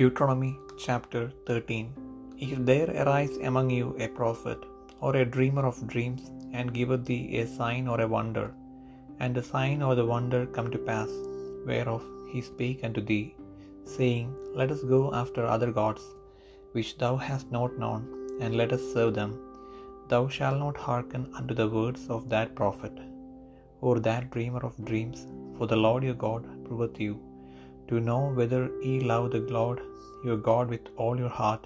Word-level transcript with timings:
Deuteronomy 0.00 0.52
chapter 0.84 1.22
13 1.48 1.86
If 2.46 2.58
there 2.68 2.90
arise 3.02 3.34
among 3.48 3.66
you 3.78 3.88
a 4.04 4.08
prophet 4.18 4.60
or 5.04 5.10
a 5.16 5.30
dreamer 5.34 5.64
of 5.70 5.80
dreams, 5.92 6.22
and 6.58 6.72
giveth 6.76 7.02
thee 7.08 7.24
a 7.40 7.42
sign 7.56 7.84
or 7.92 7.98
a 8.04 8.08
wonder, 8.14 8.46
and 9.22 9.34
the 9.38 9.44
sign 9.50 9.78
or 9.86 9.92
the 9.98 10.06
wonder 10.12 10.40
come 10.54 10.70
to 10.74 10.80
pass, 10.90 11.10
whereof 11.68 12.06
he 12.30 12.40
spake 12.48 12.82
unto 12.88 13.02
thee, 13.10 13.26
saying, 13.96 14.28
Let 14.60 14.72
us 14.76 14.84
go 14.94 15.02
after 15.22 15.44
other 15.44 15.70
gods, 15.80 16.04
which 16.76 16.92
thou 17.02 17.14
hast 17.26 17.56
not 17.58 17.80
known, 17.84 18.02
and 18.42 18.60
let 18.60 18.72
us 18.76 18.86
serve 18.94 19.14
them, 19.20 19.32
thou 20.12 20.22
shalt 20.36 20.62
not 20.66 20.84
hearken 20.88 21.24
unto 21.40 21.56
the 21.60 21.72
words 21.78 22.04
of 22.16 22.30
that 22.34 22.58
prophet, 22.62 22.96
or 23.88 23.96
that 24.08 24.32
dreamer 24.36 24.64
of 24.70 24.84
dreams, 24.92 25.20
for 25.58 25.68
the 25.72 25.82
Lord 25.86 26.04
your 26.08 26.20
God 26.28 26.46
proveth 26.68 26.98
you 27.06 27.14
to 27.90 28.00
know 28.08 28.22
whether 28.38 28.62
ye 28.86 28.94
love 29.12 29.26
the 29.34 29.42
Lord 29.58 29.78
your 30.26 30.40
God 30.48 30.66
with 30.74 30.86
all 31.02 31.16
your 31.22 31.34
heart 31.40 31.64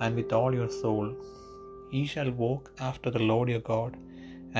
and 0.00 0.14
with 0.18 0.32
all 0.38 0.52
your 0.58 0.70
soul. 0.82 1.08
Ye 1.94 2.02
shall 2.12 2.30
walk 2.44 2.64
after 2.88 3.10
the 3.14 3.26
Lord 3.30 3.48
your 3.54 3.64
God, 3.74 3.92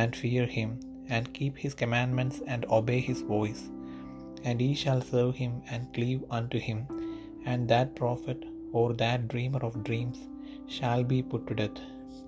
and 0.00 0.20
fear 0.23 0.45
him, 0.59 0.70
and 1.14 1.34
keep 1.38 1.55
his 1.62 1.74
commandments, 1.83 2.36
and 2.52 2.73
obey 2.78 3.00
his 3.09 3.23
voice. 3.36 3.62
And 4.47 4.60
ye 4.64 4.73
shall 4.83 5.02
serve 5.12 5.34
him, 5.42 5.55
and 5.73 5.92
cleave 5.97 6.23
unto 6.38 6.59
him, 6.69 6.80
and 7.50 7.72
that 7.72 7.97
prophet 8.02 8.41
or 8.80 8.88
that 9.02 9.28
dreamer 9.33 9.62
of 9.69 9.84
dreams 9.88 10.20
shall 10.77 11.02
be 11.12 11.20
put 11.30 11.42
to 11.48 11.56
death, 11.62 11.80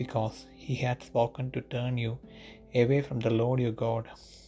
because 0.03 0.39
he 0.65 0.75
hath 0.85 1.09
spoken 1.11 1.47
to 1.55 1.69
turn 1.75 1.97
you 2.05 2.13
away 2.83 3.01
from 3.07 3.21
the 3.25 3.37
Lord 3.41 3.61
your 3.67 3.77
God, 3.87 4.07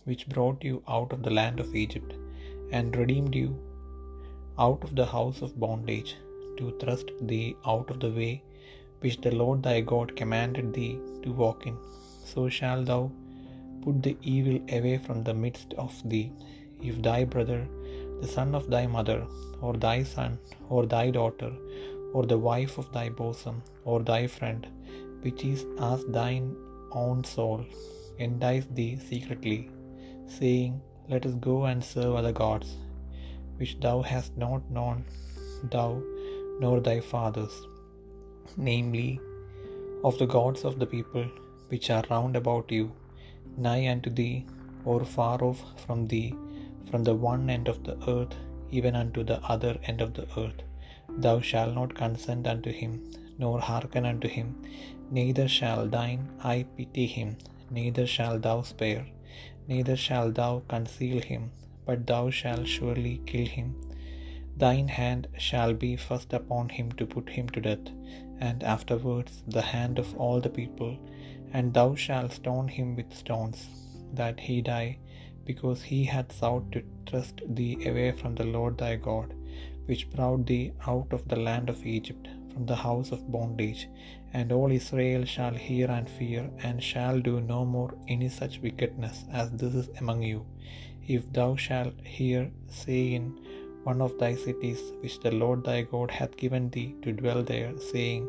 which 0.09 0.29
brought 0.35 0.63
you 0.69 0.77
out 0.97 1.13
of 1.17 1.23
the 1.27 1.37
land 1.41 1.59
of 1.65 1.77
Egypt, 1.85 2.13
and 2.77 3.01
redeemed 3.03 3.35
you 3.43 3.51
out 4.59 4.83
of 4.87 4.95
the 4.99 5.07
house 5.15 5.43
of 5.43 5.59
bondage, 5.65 6.17
to 6.59 6.75
thrust 6.81 7.11
thee 7.31 7.57
out 7.67 7.91
of 7.91 8.01
the 8.01 8.11
way 8.19 8.35
which 9.01 9.21
the 9.25 9.35
Lord 9.41 9.63
thy 9.63 9.81
God 9.93 10.17
commanded 10.21 10.73
thee 10.73 10.99
to 11.23 11.33
walk 11.43 11.67
in. 11.67 11.77
So 12.25 12.49
shalt 12.49 12.87
thou 12.91 13.03
put 13.83 14.03
the 14.03 14.17
evil 14.23 14.59
away 14.77 14.97
from 15.07 15.23
the 15.23 15.35
midst 15.35 15.75
of 15.85 15.95
thee. 16.13 16.33
If 16.89 17.03
thy 17.09 17.25
brother, 17.25 17.61
the 18.23 18.31
son 18.37 18.55
of 18.55 18.71
thy 18.75 18.87
mother, 18.87 19.21
or 19.61 19.75
thy 19.87 19.99
son, 20.15 20.39
or 20.69 20.87
thy 20.87 21.11
daughter, 21.11 21.53
or 22.15 22.25
the 22.27 22.39
wife 22.39 22.79
of 22.79 22.93
thy 22.97 23.09
bosom, 23.21 23.63
or 23.85 23.99
thy 24.11 24.27
friend, 24.27 24.67
which 25.25 25.45
is 25.45 25.67
as 25.91 26.05
thine 26.19 26.49
own 27.03 27.23
soul, 27.25 27.61
entice 28.19 28.67
thee 28.79 28.97
secretly, 29.11 29.71
saying, 30.39 30.81
Let 31.11 31.27
us 31.27 31.35
go 31.35 31.57
and 31.71 31.83
serve 31.93 32.15
other 32.21 32.33
gods, 32.33 32.71
which 33.59 33.75
thou 33.85 33.97
hast 34.11 34.37
not 34.45 34.71
known, 34.77 35.05
thou 35.75 35.89
nor 36.61 36.77
thy 36.81 36.99
fathers, 37.13 37.57
namely, 38.57 39.11
of 40.09 40.17
the 40.21 40.31
gods 40.37 40.63
of 40.69 40.79
the 40.81 40.91
people 40.95 41.27
which 41.71 41.89
are 41.97 42.05
round 42.11 42.37
about 42.41 42.71
you, 42.79 42.87
nigh 43.67 43.85
unto 43.95 44.11
thee, 44.21 44.37
or 44.85 45.01
far 45.17 45.39
off 45.49 45.63
from 45.85 46.07
thee, 46.13 46.31
from 46.91 47.03
the 47.05 47.19
one 47.31 47.45
end 47.57 47.69
of 47.73 47.81
the 47.87 47.97
earth 48.15 48.37
even 48.71 48.95
unto 48.97 49.23
the 49.31 49.39
other 49.55 49.75
end 49.85 50.01
of 50.01 50.15
the 50.15 50.27
earth. 50.43 50.63
Thou 51.25 51.41
shalt 51.41 51.75
not 51.75 51.95
consent 51.95 52.47
unto 52.53 52.71
him, 52.81 52.93
nor 53.39 53.61
hearken 53.61 54.05
unto 54.13 54.29
him, 54.29 54.49
neither 55.11 55.47
shall 55.57 55.87
thine 55.97 56.23
eye 56.43 56.65
pity 56.77 57.07
him, 57.07 57.37
neither 57.71 58.07
shalt 58.07 58.43
thou 58.43 58.63
spare, 58.63 59.07
neither 59.69 59.97
shalt 59.97 60.35
thou 60.35 60.63
conceal 60.69 61.21
him, 61.23 61.51
but 61.87 62.07
thou 62.11 62.25
shalt 62.39 62.67
surely 62.77 63.15
kill 63.31 63.49
him. 63.59 63.69
Thine 64.63 64.89
hand 64.89 65.29
shall 65.47 65.73
be 65.85 65.93
first 65.97 66.33
upon 66.41 66.69
him 66.77 66.89
to 66.99 67.07
put 67.15 67.29
him 67.37 67.49
to 67.55 67.61
death, 67.69 67.89
and 68.49 68.63
afterwards 68.75 69.35
the 69.57 69.67
hand 69.73 69.99
of 70.03 70.15
all 70.23 70.41
the 70.41 70.57
people, 70.61 70.93
and 71.55 71.75
thou 71.77 71.89
shalt 72.05 72.33
stone 72.41 72.69
him 72.77 72.89
with 72.99 73.21
stones, 73.23 73.61
that 74.21 74.39
he 74.47 74.57
die, 74.75 74.99
because 75.49 75.83
he 75.91 76.01
hath 76.15 76.33
sought 76.41 76.67
to 76.73 76.83
thrust 77.09 77.41
thee 77.59 77.75
away 77.91 78.11
from 78.21 78.35
the 78.35 78.49
Lord 78.57 78.77
thy 78.79 78.95
God, 79.09 79.29
which 79.89 80.11
brought 80.15 80.45
thee 80.51 80.73
out 80.93 81.13
of 81.17 81.29
the 81.29 81.41
land 81.49 81.69
of 81.71 81.87
Egypt, 81.97 82.27
from 82.53 82.67
the 82.71 82.81
house 82.87 83.11
of 83.13 83.31
bondage. 83.37 83.83
And 84.33 84.51
all 84.57 84.73
Israel 84.81 85.25
shall 85.35 85.57
hear 85.67 85.89
and 85.97 86.09
fear, 86.19 86.43
and 86.67 86.83
shall 86.91 87.19
do 87.29 87.35
no 87.41 87.61
more 87.65 87.93
any 88.15 88.29
such 88.29 88.61
wickedness 88.67 89.19
as 89.33 89.51
this 89.61 89.75
is 89.83 89.89
among 90.01 90.23
you. 90.23 90.41
If 91.15 91.33
thou 91.33 91.55
shalt 91.55 91.95
hear 92.05 92.51
say 92.69 93.15
in 93.15 93.25
one 93.85 94.01
of 94.07 94.19
thy 94.19 94.35
cities, 94.35 94.81
which 95.01 95.21
the 95.21 95.31
Lord 95.31 95.63
thy 95.65 95.83
God 95.83 96.11
hath 96.11 96.37
given 96.37 96.65
thee 96.71 96.97
to 97.03 97.13
dwell 97.13 97.43
there, 97.43 97.73
saying, 97.79 98.25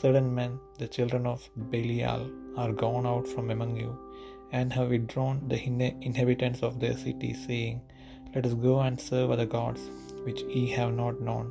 Certain 0.00 0.28
men, 0.38 0.52
the 0.78 0.88
children 0.96 1.26
of 1.26 1.48
Belial, 1.72 2.30
are 2.56 2.72
gone 2.72 3.06
out 3.12 3.26
from 3.32 3.50
among 3.50 3.76
you, 3.82 3.92
and 4.52 4.72
have 4.72 4.90
withdrawn 4.94 5.36
the 5.48 5.60
inhabitants 6.08 6.62
of 6.62 6.78
their 6.78 6.96
city, 7.04 7.32
saying, 7.34 7.80
Let 8.34 8.46
us 8.46 8.54
go 8.54 8.74
and 8.86 9.00
serve 9.08 9.32
other 9.32 9.50
gods, 9.58 9.82
which 10.26 10.42
ye 10.54 10.64
have 10.78 10.94
not 11.02 11.20
known. 11.28 11.46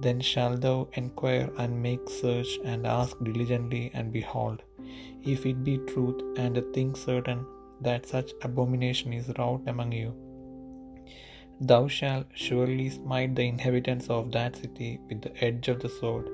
Then 0.00 0.20
shalt 0.32 0.62
thou 0.62 0.88
enquire 0.94 1.48
and 1.58 1.82
make 1.82 2.08
search, 2.08 2.52
and 2.64 2.86
ask 2.86 3.16
diligently, 3.22 3.84
and 3.92 4.18
behold, 4.20 4.62
if 5.34 5.44
it 5.44 5.62
be 5.70 5.76
truth 5.92 6.20
and 6.42 6.56
a 6.56 6.62
thing 6.74 6.94
certain 6.94 7.44
that 7.80 8.06
such 8.06 8.32
abomination 8.42 9.12
is 9.12 9.32
wrought 9.38 9.62
among 9.66 9.92
you, 9.92 10.14
thou 11.60 11.86
shalt 11.86 12.26
surely 12.34 12.88
smite 12.90 13.34
the 13.34 13.46
inhabitants 13.52 14.08
of 14.08 14.32
that 14.32 14.56
city 14.56 14.98
with 15.08 15.20
the 15.22 15.44
edge 15.44 15.68
of 15.68 15.80
the 15.80 15.88
sword, 15.88 16.28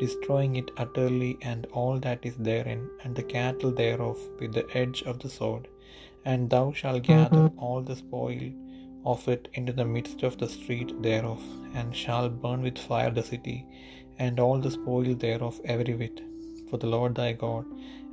destroying 0.00 0.56
it 0.56 0.70
utterly 0.76 1.38
and 1.42 1.66
all 1.72 1.98
that 1.98 2.26
is 2.30 2.36
therein, 2.36 2.82
and 3.02 3.16
the 3.16 3.22
cattle 3.22 3.72
thereof 3.72 4.18
with 4.40 4.52
the 4.52 4.66
edge 4.82 5.02
of 5.02 5.18
the 5.20 5.30
sword. 5.38 5.68
And 6.24 6.50
thou 6.50 6.72
shalt 6.72 7.02
mm-hmm. 7.02 7.22
gather 7.22 7.50
all 7.56 7.82
the 7.82 7.96
spoil 7.96 8.52
of 9.04 9.26
it 9.28 9.48
into 9.54 9.72
the 9.72 9.84
midst 9.84 10.22
of 10.22 10.36
the 10.38 10.48
street 10.48 10.90
thereof, 11.00 11.42
and 11.74 11.94
shalt 11.94 12.42
burn 12.42 12.60
with 12.62 12.86
fire 12.90 13.10
the 13.10 13.22
city, 13.22 13.58
and 14.18 14.40
all 14.40 14.58
the 14.58 14.70
spoil 14.70 15.14
thereof 15.14 15.60
every 15.64 15.94
whit, 15.94 16.20
for 16.68 16.76
the 16.76 16.92
Lord 16.96 17.14
thy 17.14 17.32
God, 17.32 17.64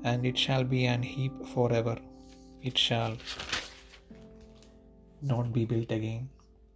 and 0.04 0.26
it 0.26 0.38
shall 0.38 0.64
be 0.64 0.86
an 0.86 1.02
heap 1.02 1.34
for 1.54 1.68
ever. 1.74 1.98
It 2.70 2.78
shall 2.78 3.16
not 5.32 5.48
be 5.56 5.64
built 5.72 5.92
again, 5.96 6.30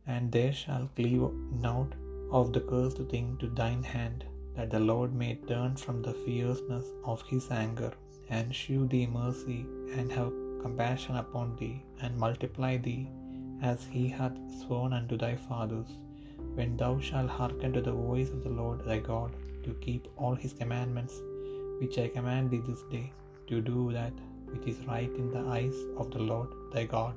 and 0.05 0.31
there 0.35 0.51
shall 0.61 0.89
cleave 0.97 1.23
out 1.69 1.93
of 2.39 2.51
the 2.55 2.63
cursed 2.71 2.99
thing 3.13 3.27
to 3.41 3.47
thine 3.59 3.83
hand, 3.83 4.25
that 4.57 4.69
the 4.73 4.81
Lord 4.89 5.13
may 5.21 5.31
turn 5.51 5.77
from 5.83 6.01
the 6.01 6.15
fierceness 6.25 6.89
of 7.11 7.21
his 7.31 7.47
anger, 7.61 7.91
and 8.37 8.53
shew 8.59 8.81
thee 8.93 9.07
mercy, 9.07 9.59
and 9.97 10.11
have 10.17 10.33
compassion 10.65 11.15
upon 11.23 11.55
thee, 11.61 11.77
and 12.01 12.23
multiply 12.25 12.73
thee, 12.89 13.07
as 13.71 13.85
he 13.95 14.05
hath 14.19 14.37
sworn 14.59 14.91
unto 14.99 15.17
thy 15.23 15.35
fathers, 15.47 15.91
when 16.57 16.75
thou 16.81 16.93
shalt 16.99 17.35
hearken 17.39 17.71
to 17.77 17.83
the 17.89 17.97
voice 18.09 18.31
of 18.35 18.43
the 18.43 18.55
Lord 18.61 18.81
thy 18.83 18.99
God, 19.11 19.31
to 19.65 19.81
keep 19.87 20.03
all 20.17 20.35
his 20.45 20.59
commandments, 20.61 21.15
which 21.79 21.97
I 22.05 22.09
command 22.19 22.51
thee 22.51 22.65
this 22.71 22.83
day, 22.97 23.07
to 23.51 23.61
do 23.73 23.81
that 23.99 24.15
which 24.47 24.67
is 24.67 24.79
right 24.87 25.13
in 25.15 25.31
the 25.31 25.43
eyes 25.49 25.79
of 25.97 26.11
the 26.11 26.23
Lord 26.23 26.49
thy 26.71 26.85
God. 26.87 27.15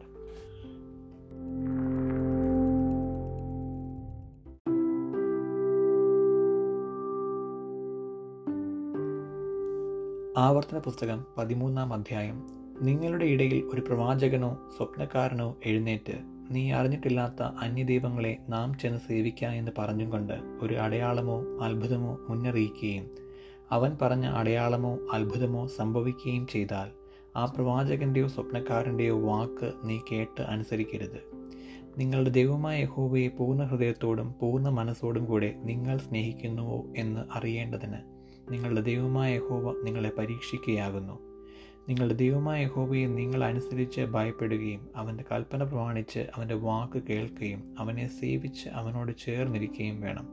ആവർത്തന 10.36 10.78
പുസ്തകം 10.78 11.20
പതിമൂന്നാം 11.38 11.92
അധ്യായം 11.92 12.36
നിങ്ങളുടെ 12.82 13.24
ഇടയിൽ 13.24 13.64
ഒരു 13.72 13.80
പ്രവാചകനോ 13.80 14.50
സ്വപ്നക്കാരനോ 14.76 15.48
എഴുന്നേറ്റ് 15.64 16.16
നീ 16.50 16.62
അറിഞ്ഞിട്ടില്ലാത്ത 16.71 17.42
അന്യദൈവങ്ങളെ 17.60 18.38
നാം 18.48 18.78
ചെന്ന് 18.78 18.98
സേവിക്ക 18.98 19.50
എന്ന് 19.54 19.72
പറഞ്ഞും 19.78 20.10
കൊണ്ട് 20.10 20.36
ഒരു 20.62 20.74
അടയാളമോ 20.74 21.36
അത്ഭുതമോ 21.62 22.12
മുന്നറിയിക്കുകയും 22.28 23.06
അവൻ 23.71 23.92
പറഞ്ഞ 24.03 24.26
അടയാളമോ 24.34 24.92
അത്ഭുതമോ 25.12 25.66
സംഭവിക്കുകയും 25.76 26.47
ചെയ്താൽ 26.47 26.88
ആ 27.36 27.44
പ്രവാചകന്റെയോ 27.44 28.27
സ്വപ്നക്കാരന്റെയോ 28.27 29.21
വാക്ക് 29.21 29.72
നീ 29.84 29.98
കേട്ട് 30.12 30.42
അനുസരിക്കരുത്. 30.42 31.41
നിങ്ങളുടെ 31.98 32.30
ദൈവമായ 32.30 32.82
യഹോവയെ 32.82 33.28
പൂർണ 33.28 33.62
ഹൃദയത്തോടും 33.62 34.34
പൂർണ 34.41 34.68
മനസ്സോടും 34.68 35.24
കൂടെ 35.24 35.54
നിങ്ങൾ 35.62 35.98
സ്നേഹിക്കുന്നുവോ 35.98 36.86
എന്ന് 36.97 37.21
അറിയേണ്ടതിന് 37.32 37.98
നിങ്ങളുടെ 38.53 38.80
ദൈവമായ 38.80 39.34
യഹോവ 39.34 39.82
നിങ്ങളെ 39.84 40.10
പരീക്ഷിക്കുകയാകുന്നു. 40.18 41.30
നിങ്ങളുടെ 41.88 42.15
ദൈവമായ 42.15 42.62
യഹോവയെ 42.62 43.06
നിങ്ങൾ 43.06 43.44
അനുസരിച്ച് 43.44 44.00
ഭയപ്പെടുകയും 44.00 44.88
അവന്റെ 44.97 45.24
കൽപ്പന 45.33 45.62
പ്രമാണിച്ച് 45.62 46.18
അവന്റെ 46.18 46.54
വാക്ക് 46.54 47.03
കേൾക്കുകയും 47.03 47.74
അവനെ 47.78 48.06
സേവിച്ച് 48.06 48.68
അവനോട് 48.68 49.12
ചേർന്നിരിക്കുകയും 49.26 50.00
വേണം. 50.00 50.28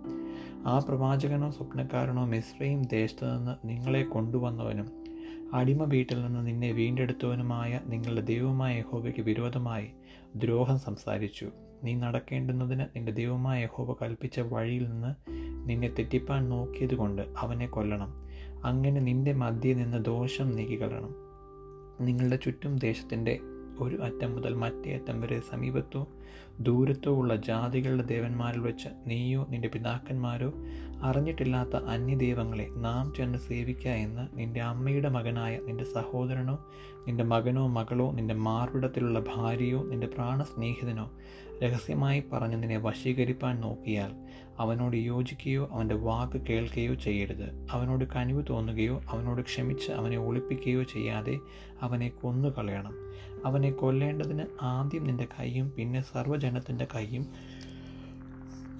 ആ 0.68 0.80
പ്രവാചകനോ 0.80 1.52
സ്വപ്നക്കാരനോ 1.52 2.26
മിശ്രയും 2.26 2.82
ദേശത്തു 2.82 3.26
നിന്ന് 3.26 3.68
നിങ്ങളെ 3.68 4.04
കൊണ്ടുവന്നവനും 4.04 5.07
അടിമ 5.54 5.84
വീട്ടിൽ 5.84 6.26
നിന്ന് 6.26 6.48
നിന്നെ 6.48 6.72
വീണ്ടെടുത്തവനുമായ 6.72 7.82
നിങ്ങളുടെ 7.86 8.22
ദൈവമായ 8.22 8.78
യഹോവയ്ക്ക് 8.78 9.22
വിരോധമായി 9.22 9.88
ദ്രോഹം 10.36 10.80
സംസാരിച്ചു. 10.80 11.48
നീ 11.84 11.96
നടക്കേണ്ടുന്നതിന് 11.96 12.82
നിന്റെ 12.82 13.12
ദൈവമായ 13.12 13.64
യഹോവ 13.64 13.94
കൽപ്പിച്ച 13.94 14.40
വഴിയിൽ 14.40 14.90
നിന്ന് 14.90 15.16
നിന്നെ 15.70 15.88
തെറ്റിപ്പാൻ 15.88 16.50
നോക്കിയതുകൊണ്ട് 16.50 17.22
അവനെ 17.38 17.68
കൊല്ലണം. 17.68 18.14
അങ്ങനെ 18.66 19.02
നിന്റെ 19.02 19.34
മധ്യേ 19.34 19.74
നിന്ന് 19.74 20.06
ദോഷം 20.06 20.52
നീക്കിക്കളയണം 20.52 21.16
നിങ്ങളുടെ 22.06 22.36
ചുറ്റും 22.36 22.78
ദേശത്തിന്റെ 22.78 23.40
ഒരു 23.80 23.96
അറ്റം 23.96 24.36
മുതൽ 24.36 24.54
മറ്റേ 24.54 24.96
അറ്റം 24.96 25.22
വരെ 25.22 25.40
സമീപത്തോ 25.40 26.08
ദൂരത്തോ 26.60 27.12
ഉള്ള 27.16 27.36
ജാതികളുടെ 27.36 28.04
ദേവന്മാരിൽ 28.04 28.60
വെച്ച് 28.60 28.90
നീയോ 29.08 29.46
നിന്റെ 29.50 29.68
പിതാക്കന്മാരോ 29.68 30.54
അറിഞ്ഞിട്ടില്ലാത്ത 31.04 31.76
അന്യദൈവങ്ങളെ 31.76 32.68
നാം 32.76 33.14
ചെന്ന് 33.18 33.38
സേവിക്കുക 33.38 33.92
എന്ന് 33.92 34.40
നിന്റെ 34.40 34.62
അമ്മയുടെ 34.62 35.10
മകനായ 35.10 35.60
നിന്റെ 35.66 35.84
സഹോദരനോ 35.84 36.66
നിന്റെ 37.08 37.24
മകനോ 37.24 37.68
മകളോ 37.68 38.12
നിന്റെ 38.12 38.34
മാർവിടത്തിലുള്ള 38.34 39.24
ഭാര്യയോ 39.36 39.84
നിന്റെ 39.84 40.08
പ്രാണസ്നേഹിതനോ 40.08 41.12
രഹസ്യമായി 41.64 42.24
പറഞ്ഞ് 42.34 42.64
നിന്നെ 42.64 42.78
വശീകരിപ്പാൻ 42.78 43.62
നോക്കിയാൽ 43.62 44.12
അവനോട് 44.60 44.96
യോജിക്കുകയോ 44.96 45.70
അവന്റെ 45.72 45.96
വാക്ക് 45.96 46.42
കേൾക്കുകയോ 46.42 46.94
ചെയ്യരുത്. 46.94 47.68
അവനോട് 47.72 48.06
കനിവ് 48.16 48.44
തോന്നുകയോ 48.50 49.02
അവനോട് 49.10 49.42
ക്ഷമിച്ച് 49.42 49.92
അവനെ 49.92 50.18
ഒളിപ്പിക്കുകയോ 50.18 50.84
ചെയ്യാതെ 50.84 51.38
അവനെ 51.82 52.10
കൊന്നുകളയണം. 52.10 52.94
അവനെ 53.46 53.72
കൊല്ലേണ്ടതിന് 53.72 54.46
ആദ്യം 54.62 55.04
നിന്റെ 55.04 55.28
കൈയും 55.40 55.72
പിന്നെ 55.78 56.02
സർവജനത്തിന്റെ 56.18 56.88
കൈയും 56.96 57.26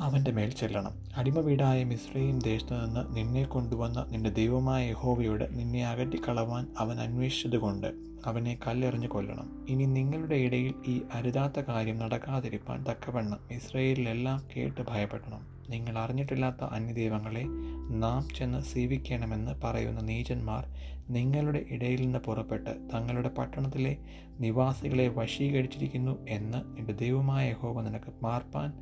അവന്റെ 0.02 0.32
മേൽ 0.32 0.50
ചെല്ലണം. 0.50 0.94
അടിമ 1.18 1.40
വീടായ 1.40 1.84
മിശ്രയും 1.84 2.40
ദേശത്തു 2.40 2.74
നിന്ന് 2.74 3.16
നിന്നെ 3.16 3.44
കൊണ്ടുവന്ന 3.44 4.06
നിന്റെ 4.10 4.30
ദൈവമായ 4.30 4.90
യഹോവയോട് 4.90 5.46
നിന്നെ 5.52 5.88
അകറ്റിക്കളവാൻ 5.88 6.68
അവൻ 6.78 7.00
അന്വേഷിച്ചതുകൊണ്ട് 7.00 7.90
അവനെ 8.26 8.60
കല്ലെറിഞ്ഞു 8.68 9.08
കൊല്ലണം. 9.08 9.66
ഇനി 9.70 9.86
നിങ്ങളുടെ 9.86 10.36
ഇടയിൽ 10.36 10.74
ഈ 10.88 11.02
അരുതാത്ത 11.14 11.60
കാര്യം 11.60 11.98
നടക്കാതിരിപ്പാൻ 11.98 12.84
തക്കവണ്ണം 12.84 13.40
ഇസ്രയേലിലെല്ലാം 13.52 14.40
കേട്ട് 14.56 14.82
ഭയപ്പെടണം. 14.88 15.57
നിങ്ങൾ 15.70 15.98
അറിഞ്ഞിട്ടില്ലാത്ത 15.98 16.64
അന്യദൈവങ്ങളെ 16.64 17.44
നാം 17.90 18.28
ചെന്ന് 18.36 18.62
സേവിക്കണമെന്ന് 18.62 19.52
പറയുന്ന 19.64 20.02
നീചന്മാർ 20.02 20.66
നിങ്ങളുടെ 21.10 21.66
ഇടയിൽ 21.70 22.02
നിന്ന് 22.02 22.20
പുറപ്പെട്ട് 22.20 22.70
തങ്ങളുടെ 22.94 23.30
പട്ടണത്തിലെ 23.30 23.98
നിവാസികളെ 24.40 25.08
വശീകരിച്ചിരിക്കുന്നു 25.08 26.26
എന്ന് 26.30 26.78
നിന്റെ 26.78 26.94
ദൈവമായ 26.94 27.50
യഹോവ 27.50 27.82
നിനക്ക് 27.82 28.14
മാർപ്പാൻ 28.24 28.74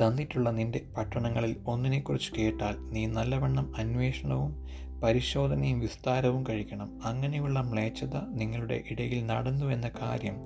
തന്നിട്ടുള്ള 0.00 0.50
നിന്റെ 0.50 0.80
പട്ടണങ്ങളിൽ 0.96 1.56
ഒന്നിനെക്കുറിച്ച് 1.66 2.32
കേട്ടാൽ 2.32 2.78
നീ 2.78 3.06
നല്ലവണ്ണം 3.06 3.76
അന്വേഷണവും 3.76 4.66
പരിശോധനയും 5.02 5.80
വിസ്താരവും 5.80 6.44
കഴിക്കണം. 6.48 7.02
അങ്ങനെയുള്ള 7.04 7.60
മ്ലേച്ഛത 7.60 8.16
നിങ്ങളുടെ 8.28 8.82
ഇടയിൽ 8.90 9.26
നടന്നു 9.26 9.66
എന്ന 9.66 9.90
കാര്യം 10.02 10.36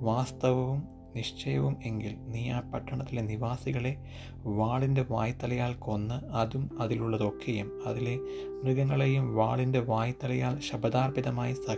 വാസ്തവവും 0.00 0.82
നിശ്ചയവും 1.16 1.76
എങ്കിൽ 1.84 2.16
നീ 2.18 2.50
ആ 2.50 2.60
പട്ടണത്തിലെ 2.60 3.22
നിവാസികളെ 3.22 3.96
വാളിന്റെ 4.44 5.04
വായ്ത്തലയാൽ 5.10 5.74
കൊന്ന് 5.74 6.14
അതും 6.14 6.70
അതിലുള്ളതൊക്കെയും 6.80 7.82
അതിലെ 7.86 8.16
മൃഗങ്ങളെയും 8.64 9.34
വാളിന്റെ 9.34 9.80
വായ്ത്തലയാൽ 9.80 10.60
ശബദാർപ്പിതമായി 10.60 11.54
സഹ 11.54 11.74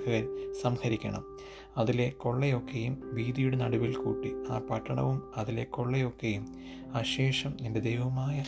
സംഹരിക്കണം. 0.62 1.24
അതിലെ 1.76 2.08
കൊള്ളയൊക്കെയും 2.08 3.10
വീതിയുടെ 3.14 3.56
നടുവിൽ 3.56 3.94
കൂട്ടി. 3.94 4.32
ആ 4.50 4.58
പട്ടണവും 4.70 5.22
അതിലെ 5.36 5.64
കൊള്ളയൊക്കെയും 5.64 6.46
അശേഷം 6.94 7.56
നിന്റെ 7.62 7.80
ദൈവമായ 7.80 8.44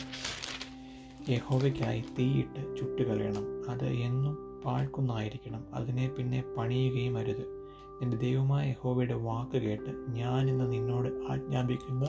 യഹോവയ്ക്കായി 1.29 2.03
തീയിട്ട് 2.19 2.77
ചുട്ടുകളയണം. 2.77 3.71
അത് 3.71 3.87
എന്നും 3.87 4.61
പാഴ്ക്കുന്നായിരിക്കണം 4.65 5.65
അതിനെ 5.73 6.07
പിന്നെ 6.09 6.43
പണിയുകയും 6.57 7.17
അരുത്. 7.17 7.60
നിന്റെ 8.01 8.17
ദൈവമായ 8.17 8.69
യഹോവയുടെ 8.69 9.13
വാക്ക് 9.13 9.57
കേട്ട് 9.57 9.89
ഞാൻ 10.09 10.31
ഞാനിന്ന് 10.31 10.71
നിന്നോട് 10.71 11.07
ആജ്ഞാപിക്കുന്ന. 11.31 12.05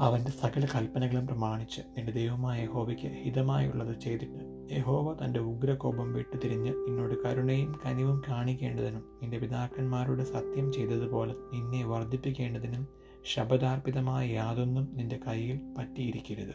അവന്റെ 0.00 0.30
സകല 0.30 0.66
കൽപ്പനകളും 0.74 1.26
പ്രമാണിച്ച് 1.26 1.80
നിന്റെ 1.96 2.12
ദൈവമായ 2.12 2.62
യഹോവയ്ക്ക് 2.62 3.02
ഹിതമായുള്ളത് 3.02 4.00
ചെയ്തിട്ട് 4.00 4.68
യഹോവ 4.72 5.24
തന്റെ 5.24 5.40
ഉഗ്രകോപം 5.40 6.12
വിട്ടുതിരിഞ്ഞ് 6.12 6.72
നിന്നോട് 6.72 7.14
കരുണയും 7.24 7.78
കനിവും 7.86 8.22
കാണിക്കേണ്ടതിനും 8.28 9.04
നിന്റെ 9.22 9.38
പിതാക്കന്മാരോട് 9.38 10.22
സത്യം 10.22 10.72
ചെയ്തതുപോലെ 10.72 11.34
നിന്നെ 11.52 11.86
വർദ്ധിപ്പിക്കേണ്ടതിനും 11.86 12.88
ശബദാർപ്പിതമായ 13.22 14.28
യാതൊന്നും 14.28 14.94
നിന്റെ 14.94 15.16
കയ്യിൽ 15.16 15.60
പറ്റിയിരിക്കരുത്. 15.78 16.54